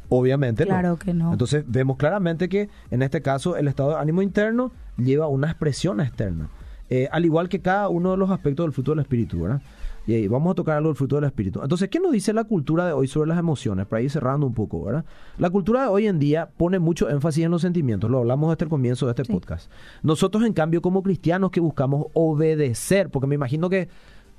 [0.09, 0.69] Obviamente no.
[0.69, 1.31] Claro que no.
[1.31, 5.99] Entonces vemos claramente que en este caso el estado de ánimo interno lleva una expresión
[5.99, 6.49] externa.
[6.89, 9.61] Eh, al igual que cada uno de los aspectos del fruto del espíritu, ¿verdad?
[10.07, 11.61] Y ahí vamos a tocar algo del fruto del espíritu.
[11.63, 13.87] Entonces, ¿qué nos dice la cultura de hoy sobre las emociones?
[13.87, 15.03] Para ir cerrando un poco, ¿verdad?
[15.37, 18.09] La cultura de hoy en día pone mucho énfasis en los sentimientos.
[18.11, 19.33] Lo hablamos desde el comienzo de este Sí.
[19.33, 19.71] podcast.
[20.03, 23.89] Nosotros, en cambio, como cristianos que buscamos obedecer, porque me imagino que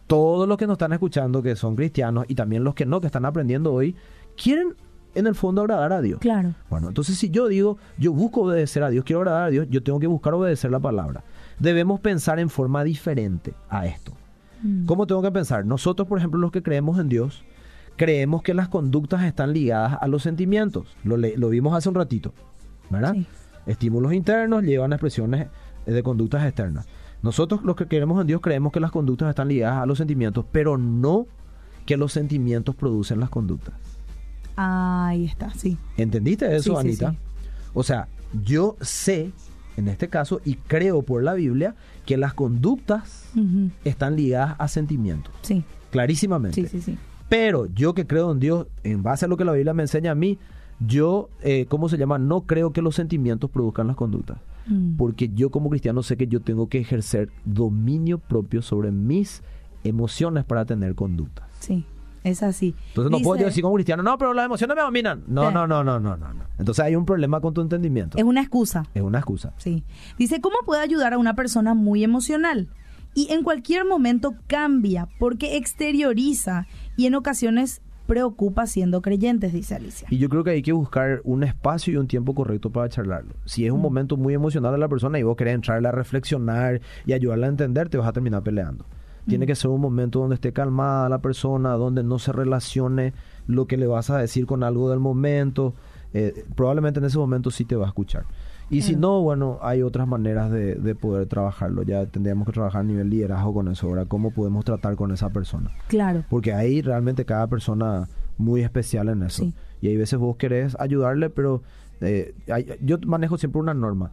[0.07, 3.07] todos los que nos están escuchando, que son cristianos, y también los que no, que
[3.09, 3.97] están aprendiendo hoy,
[4.41, 4.75] quieren
[5.17, 6.21] en el fondo agradar a Dios.
[6.21, 6.55] Claro.
[6.71, 9.83] Bueno, entonces si yo digo, yo busco obedecer a Dios, quiero agradar a Dios, yo
[9.83, 11.25] tengo que buscar obedecer la palabra.
[11.59, 14.13] Debemos pensar en forma diferente a esto.
[14.63, 14.87] Mm.
[14.87, 15.65] ¿Cómo tengo que pensar?
[15.67, 17.45] Nosotros, por ejemplo, los que creemos en Dios,
[17.97, 20.97] creemos que las conductas están ligadas a los sentimientos.
[21.05, 22.33] Lo, vimos hace un ratito,
[22.91, 23.15] ¿verdad?
[23.15, 23.27] Sí.
[23.67, 25.49] Estímulos internos llevan a expresiones
[25.87, 26.87] eh, de conductas externas.
[27.23, 30.45] Nosotros, los que creemos en Dios, creemos que las conductas están ligadas a los sentimientos,
[30.53, 31.27] pero no
[31.85, 33.75] que los sentimientos producen las conductas.
[34.57, 35.77] Ahí está, sí.
[35.97, 37.11] ¿Entendiste eso, Sí, sí, Anita?
[37.13, 37.19] sí.
[37.75, 38.09] O sea,
[38.43, 39.33] yo sé,
[39.77, 43.31] en este caso, y creo por la Biblia, que las conductas
[43.85, 46.63] están ligadas a sentimientos, Sí, clarísimamente.
[46.63, 46.99] sí, sí, sí.
[47.29, 50.13] Pero yo que creo en Dios, en base a lo que la Biblia me enseña
[50.13, 50.39] a mí,
[50.79, 52.19] yo, eh, ¿cómo se llama?
[52.19, 54.39] No creo que los sentimientos produzcan las conductas.
[54.67, 54.97] Mm.
[54.97, 59.43] Porque yo como cristiano sé que yo tengo que ejercer dominio propio sobre mis
[59.85, 61.47] emociones para tener conductas.
[61.61, 61.85] Sí,
[62.27, 62.75] es así.
[62.89, 65.23] Entonces no puedo yo decir como cristiano, no, pero las emociones me dominan.
[65.27, 65.53] No, Eh.
[65.53, 66.45] no, no, no, no, no, no.
[66.59, 68.19] Entonces hay un problema con tu entendimiento.
[68.19, 68.85] Es una excusa.
[68.95, 69.53] Es una excusa.
[69.59, 69.85] Sí.
[70.19, 72.69] Dice, ¿cómo puede ayudar a una persona muy emocional?
[73.15, 80.07] Y en cualquier momento cambia porque exterioriza y en ocasiones preocupa siendo creyentes, dice Alicia.
[80.11, 83.35] Y yo creo que hay que buscar un espacio y un tiempo correcto para charlarlo.
[83.47, 83.67] Si Mm.
[83.67, 87.15] es un momento muy emocional de la persona y vos querés entrarle a reflexionar y
[87.15, 88.85] ayudarla a entender, te vas a terminar peleando.
[89.27, 93.13] Tiene que ser un momento donde esté calmada la persona, donde no se relacione
[93.47, 95.75] lo que le vas a decir con algo del momento.
[96.15, 98.25] Eh, probablemente en ese momento sí te va a escuchar.
[98.71, 101.83] Y si no, bueno, hay otras maneras de, de poder trabajarlo.
[101.85, 103.87] Ya tendríamos que trabajar a nivel liderazgo con eso.
[103.87, 105.71] Ahora, ¿cómo podemos tratar con esa persona?
[105.89, 106.25] Claro.
[106.29, 108.09] Porque hay realmente cada persona
[108.39, 109.43] muy especial en eso.
[109.45, 109.55] Sí.
[109.81, 111.63] Y hay veces vos querés ayudarle, pero
[112.01, 114.11] eh, hay- yo manejo siempre una norma.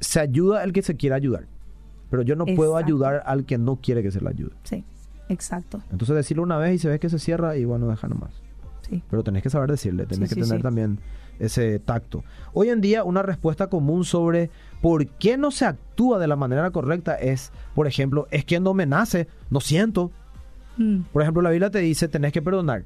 [0.00, 1.44] Se ayuda el que se quiera ayudar.
[2.10, 4.52] Pero yo no puedo ayudar al que no quiere que se le ayude.
[4.64, 4.84] Sí,
[5.28, 5.82] exacto.
[5.90, 8.30] Entonces decirlo una vez y se ve que se cierra y bueno, deja nomás.
[8.88, 9.02] Sí.
[9.10, 10.98] Pero tenés que saber decirle, tenés Sí, que sí, tener también
[11.38, 12.24] ese tacto.
[12.54, 16.70] Hoy en día una respuesta común sobre por qué no se actúa de la manera
[16.70, 20.10] correcta es, por ejemplo, es que no me nace, no siento.
[20.78, 22.84] Mm, Por ejemplo, la Biblia te dice, tenés que perdonar.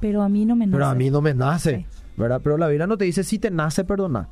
[0.00, 0.76] Pero a mí no me nace.
[0.76, 1.86] Pero a mí no me nace.
[2.16, 2.40] ¿verdad?
[2.44, 4.28] Pero la Biblia no te dice si te nace perdonar.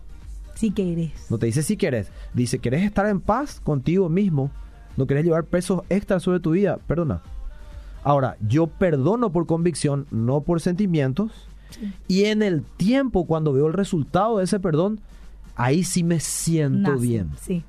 [0.58, 1.12] Sí que eres.
[1.30, 2.10] No te dice si querés.
[2.34, 4.50] Dice, ¿querés estar en paz contigo mismo?
[4.96, 6.78] ¿No querés llevar pesos extras sobre tu vida?
[6.88, 7.22] Perdona.
[8.02, 11.30] Ahora, yo perdono por convicción, no por sentimientos.
[12.08, 14.98] Y en el tiempo, cuando veo el resultado de ese perdón,
[15.54, 17.02] ahí sí me siento Nace.
[17.06, 17.30] bien.
[17.40, 17.62] Sí,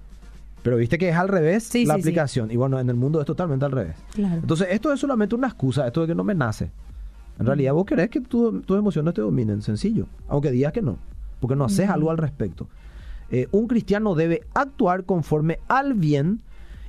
[0.63, 1.99] Pero viste que es al revés Sí, la sí.
[2.02, 2.49] aplicación.
[2.49, 3.95] Y bueno, en el mundo es totalmente al revés.
[4.13, 4.36] claro.
[4.36, 6.71] Entonces, esto es solamente una excusa, esto de que no me nace.
[7.39, 10.06] En realidad, vos querés que tu- tus emociones te dominen, sencillo.
[10.28, 10.97] Aunque digas que no,
[11.39, 12.67] porque no haces algo al respecto.
[13.32, 16.41] Eh, un cristiano debe actuar conforme al bien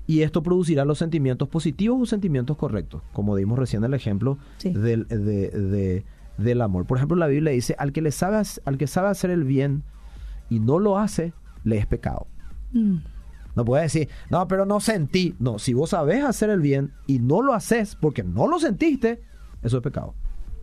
[0.07, 4.71] y esto producirá los sentimientos positivos o sentimientos correctos, como dimos recién el ejemplo Sí.
[4.71, 6.05] del, de- de-
[6.39, 6.87] del amor.
[6.87, 9.83] Por ejemplo, la Biblia dice, al que, le sabe, al que sabe hacer el bien
[10.49, 11.33] y no lo hace,
[11.65, 12.27] le es pecado.
[12.73, 12.97] Mm,
[13.57, 15.35] No puedes decir, no, pero no sentí.
[15.41, 19.21] No, si vos sabés hacer el bien y no lo haces porque no lo sentiste,
[19.63, 20.15] eso es pecado.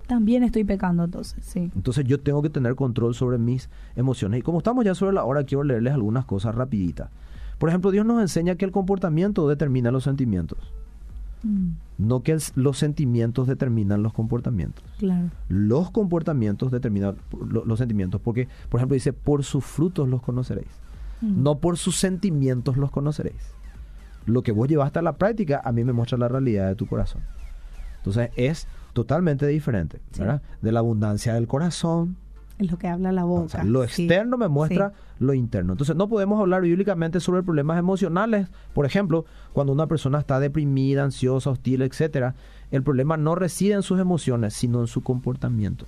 [0.08, 1.70] También estoy pecando entonces, sí.
[1.76, 4.40] Entonces yo tengo que tener control sobre mis emociones.
[4.40, 7.10] Y como estamos ya sobre la hora, quiero leerles algunas cosas rapiditas.
[7.60, 10.58] Por ejemplo, Dios nos enseña que el comportamiento determina los sentimientos.
[11.44, 14.84] Mm, No que el- los sentimientos determinan los comportamientos.
[15.00, 15.30] claro.
[15.50, 17.16] Los comportamientos determinan
[17.48, 18.22] lo- los sentimientos.
[18.22, 20.68] Porque, por ejemplo, dice, por sus frutos los conoceréis.
[21.22, 23.42] Mm, No por sus sentimientos los conoceréis.
[24.28, 26.86] Lo que vos llevaste a la práctica a mí me muestra la realidad de tu
[26.86, 27.22] corazón.
[27.98, 28.68] Entonces es
[28.98, 30.22] totalmente diferente, Sí.
[30.22, 30.42] ¿verdad?
[30.64, 32.16] De la abundancia del corazón.
[32.58, 33.44] Es lo que habla la boca.
[33.46, 34.06] O sea, lo sí.
[34.06, 34.96] externo me muestra Sí.
[35.24, 35.74] lo interno.
[35.74, 38.48] Entonces no podemos hablar bíblicamente sobre problemas emocionales.
[38.74, 42.34] Por ejemplo, cuando una persona está deprimida, ansiosa, hostil, etcétera,
[42.72, 45.86] el problema no reside en sus emociones, sino en su comportamiento.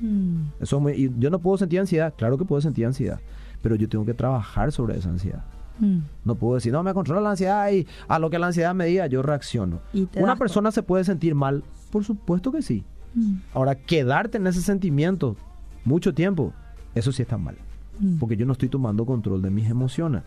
[0.00, 3.20] Mm, Eso es muy- yo no puedo sentir ansiedad, claro que puedo sentir ansiedad,
[3.60, 5.44] pero yo tengo que trabajar sobre esa ansiedad.
[5.78, 8.74] Mm, No puedo decir, no, me controla la ansiedad y a lo que la ansiedad
[8.74, 9.80] me diga, yo reacciono.
[10.16, 12.84] Una persona se puede sentir mal, por supuesto que sí.
[13.14, 15.36] mm, Ahora, quedarte en ese sentimiento
[15.84, 16.52] mucho tiempo,
[16.94, 17.56] eso sí está mal,
[17.98, 18.18] mm.
[18.18, 20.22] porque yo no estoy tomando control de mis emociones.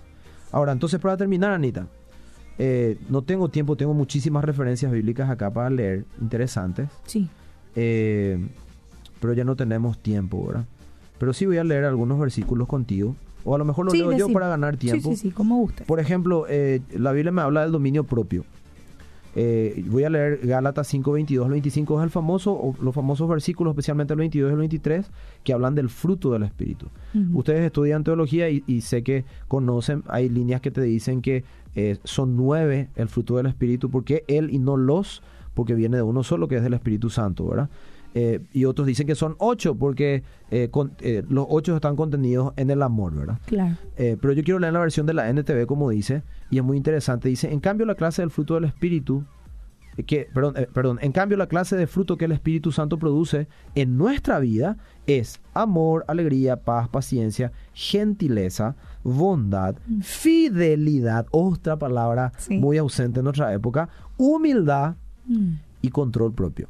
[0.52, 1.88] Ahora, entonces, para terminar, Anita,
[2.58, 7.28] eh, no tengo tiempo, tengo muchísimas referencias bíblicas acá para leer, interesantes, Sí.
[7.76, 8.48] eh,
[9.20, 10.66] pero ya no tenemos tiempo, ¿verdad?
[11.18, 14.12] Pero sí voy a leer algunos versículos contigo, o a lo mejor lo Sí, leo
[14.12, 15.12] yo para ganar tiempo.
[15.12, 15.86] Sí, sí, sí, como guste.
[15.86, 18.44] Por ejemplo, eh, la Biblia me habla del dominio propio.
[19.38, 23.28] Eh, voy a leer Gálatas 5, 22 al 25, es el famoso, o los famosos
[23.28, 25.12] versículos, especialmente el 22 y el 23,
[25.44, 26.88] que hablan del fruto del Espíritu.
[27.34, 31.44] Ustedes estudian teología y, y sé que conocen, hay líneas que te dicen que
[31.76, 35.22] eh, son nueve el fruto del Espíritu, porque Él y no los,
[35.54, 37.70] porque viene de uno solo, que es del Espíritu Santo, ¿verdad?
[38.18, 42.54] Eh, y otros dicen que son ocho, porque eh, con- eh, los ocho están contenidos
[42.56, 43.40] en el amor, ¿verdad?
[43.46, 43.76] Claro.
[43.98, 47.28] Pero yo quiero leer la versión de la NTV como dice, y es muy interesante.
[47.30, 49.26] Dice, en cambio la clase del fruto del Espíritu,
[50.08, 53.98] que, perdón, perdón, en cambio la clase de fruto que el Espíritu Santo produce en
[53.98, 62.58] nuestra vida es amor, alegría, paz, paciencia, gentileza, bondad, fidelidad, otra palabra Sí.
[62.58, 64.96] muy ausente en nuestra época, humildad
[65.28, 66.68] Mm, y control propio.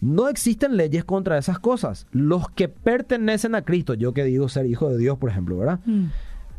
[0.00, 2.06] No existen leyes contra esas cosas.
[2.12, 5.80] Los que pertenecen a Cristo, yo que digo ser hijo de Dios, por ejemplo, ¿verdad?
[5.86, 6.06] Mm.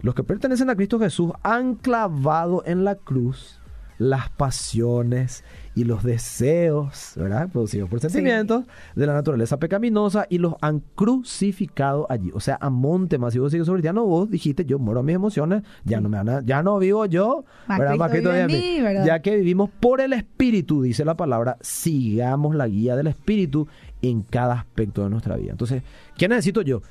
[0.01, 3.59] Los que pertenecen a Cristo Jesús han clavado en la cruz
[3.97, 5.43] las pasiones
[5.75, 7.47] y los deseos, ¿verdad?
[7.49, 12.31] Producidos por sentimientos de la naturaleza pecaminosa y los han crucificado allí.
[12.33, 15.63] O sea, a monte masivo sigue sobre no vos dijiste, yo muero a mis emociones,
[15.85, 17.95] ya no me van a- ya no vivo yo, Más ¿verdad?
[17.95, 18.81] Más Cristo vive en mí, mí.
[18.81, 19.05] ¿verdad?
[19.05, 23.67] Ya que vivimos por el Espíritu, dice la palabra, sigamos la guía del Espíritu
[24.01, 25.51] en cada aspecto de nuestra vida.
[25.51, 25.83] Entonces,
[26.17, 26.81] ¿qué necesito yo?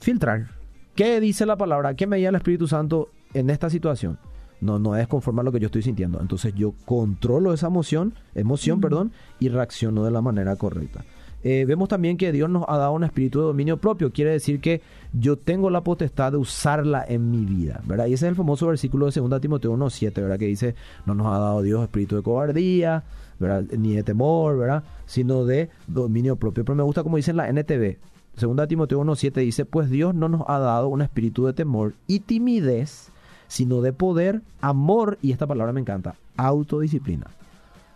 [0.00, 0.48] Filtrar.
[0.94, 1.94] ¿Qué dice la palabra?
[1.94, 4.18] ¿Qué me guía el Espíritu Santo en esta situación?
[4.64, 6.20] No, no es conforme a lo que yo estoy sintiendo.
[6.20, 11.04] Entonces yo controlo esa emoción, emoción, perdón, y reacciono de la manera correcta.
[11.46, 14.10] Eh, vemos también que Dios nos ha dado un espíritu de dominio propio.
[14.10, 14.80] Quiere decir que
[15.12, 18.06] yo tengo la potestad de usarla en mi vida, ¿verdad?
[18.06, 20.38] Y ese es el famoso versículo de 2 Timoteo 1.7, ¿verdad?
[20.38, 20.74] Que dice,
[21.04, 23.04] no nos ha dado Dios espíritu de cobardía,
[23.38, 23.64] ¿verdad?
[23.76, 24.84] Ni de temor, ¿verdad?
[25.04, 26.64] Sino de dominio propio.
[26.64, 27.98] Pero me gusta como dice en la NTV.
[28.40, 32.20] 2 Timoteo 1.7 dice, pues Dios no nos ha dado un espíritu de temor y
[32.20, 33.10] timidez,
[33.48, 37.26] sino de poder, amor, y esta palabra me encanta, autodisciplina.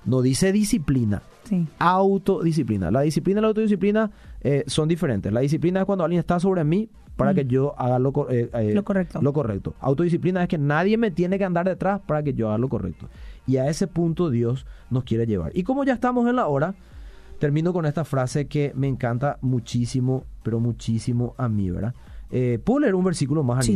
[0.05, 1.67] No dice disciplina, Sí.
[1.79, 2.91] autodisciplina.
[2.91, 5.33] La disciplina y la autodisciplina eh, son diferentes.
[5.33, 7.35] La disciplina es cuando alguien está sobre mí para Mm.
[7.35, 9.21] que yo haga lo, eh, eh, Lo correcto.
[9.21, 9.75] lo correcto.
[9.81, 13.09] Autodisciplina es que nadie me tiene que andar detrás para que yo haga lo correcto.
[13.47, 15.51] Y a ese punto Dios nos quiere llevar.
[15.55, 16.75] Y como ya estamos en la hora,
[17.41, 21.95] termino con esta frase que me encanta muchísimo, pero muchísimo a mí, ¿verdad?
[22.31, 23.73] Eh, ¿Puedo leer un versículo más, Sí.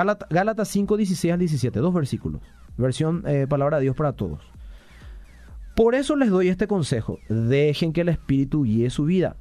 [0.00, 0.16] Anita?
[0.26, 2.40] Gálata- Gálatas 5, 16 al 17, dos versículos.
[2.76, 4.40] Versión eh, Palabra de Dios para todos.
[5.76, 9.36] Por eso les doy este consejo, dejen que el Espíritu guíe su vida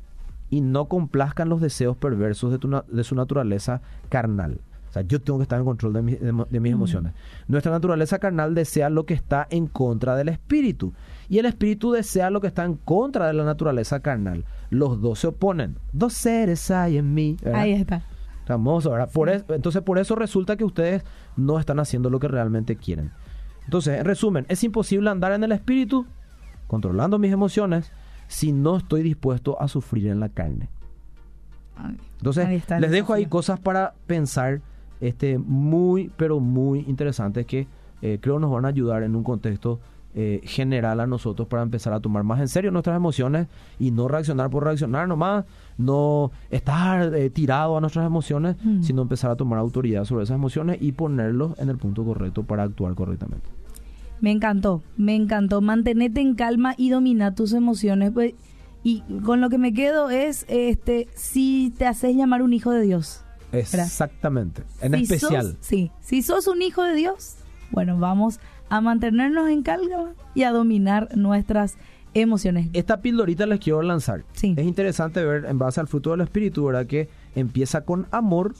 [0.49, 4.59] y no complazcan los deseos perversos de, tu na- de su naturaleza carnal.
[4.89, 7.13] O sea, yo tengo que estar en control de, mi- de mo- de mis emociones.
[7.47, 10.93] Nuestra naturaleza carnal desea lo que está en contra del Espíritu
[11.29, 14.45] y el Espíritu desea lo que está en contra de la naturaleza carnal.
[14.69, 15.77] Los dos se oponen.
[15.93, 17.37] Dos seres hay en mí.
[17.43, 17.61] ¿verdad?
[17.61, 18.03] Ahí está.
[18.45, 19.09] Famoso, ¿verdad?
[19.11, 21.03] Por es- entonces, por eso resulta que ustedes
[21.37, 23.11] no están haciendo lo que realmente quieren.
[23.65, 26.05] Entonces, en resumen, es imposible andar en el espíritu,
[26.67, 27.91] controlando mis emociones,
[28.27, 30.69] si no estoy dispuesto a sufrir en la carne.
[32.17, 32.43] Entonces,
[32.81, 34.61] les dejo ahí cosas para pensar
[35.01, 37.67] este, muy, pero muy interesantes que
[38.01, 39.79] eh, creo nos van a ayudar en un contexto
[40.15, 43.47] eh, general a nosotros para empezar a tomar más en serio nuestras emociones
[43.79, 45.45] y no reaccionar por reaccionar nomás,
[45.77, 48.83] no estar eh, tirado a nuestras emociones, Mm.
[48.83, 52.63] sino empezar a tomar autoridad sobre esas emociones y ponerlos en el punto correcto para
[52.63, 53.47] actuar correctamente.
[54.21, 55.59] Me encantó, me encantó.
[55.61, 58.11] Mantenete en calma y domina tus emociones.
[58.11, 58.33] Pues,
[58.85, 62.81] Y con lo que me quedo es, este, si te haces llamar un hijo de
[62.81, 63.23] Dios.
[63.53, 65.45] Exactamente, en Si especial.
[65.45, 67.35] sos- sí, si sos un hijo de Dios,
[67.71, 68.39] bueno, vamos
[68.73, 71.77] a mantenernos en calma y a dominar nuestras
[72.15, 72.69] emociones.
[72.73, 74.23] Esta pildorita les quiero lanzar.
[74.33, 74.55] Sí.
[74.57, 76.87] Es interesante ver en base al fruto del espíritu, ¿verdad?
[76.87, 78.55] Que empieza con amor,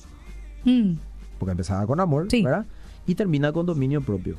[0.66, 0.94] Mm,
[1.40, 2.44] porque empezaba con amor, Sí.
[2.44, 2.68] ¿verdad?
[3.08, 4.36] Y termina con dominio propio.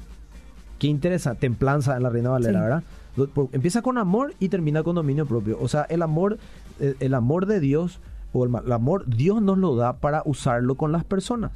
[0.78, 2.62] Qué interesante, templanza en la Reina Valera, Sí.
[2.62, 3.48] ¿verdad?
[3.52, 5.58] Empieza con amor y termina con dominio propio.
[5.60, 6.38] O sea, el amor,
[6.78, 7.98] eh, el amor de Dios
[8.32, 11.50] o el amor, Dios nos lo da para usarlo con las personas.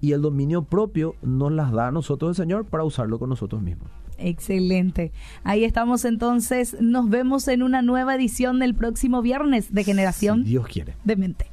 [0.00, 3.62] Y el dominio propio nos las da a nosotros el Señor para usarlo con nosotros
[3.62, 3.88] mismos.
[4.18, 5.12] Excelente.
[5.44, 6.76] Ahí estamos entonces.
[6.80, 10.94] Nos vemos en una nueva edición del próximo viernes de Generación Si Dios quiere.
[11.04, 11.52] de Mente.